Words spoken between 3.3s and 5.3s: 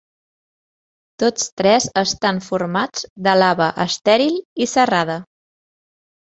lava estèril i serrada.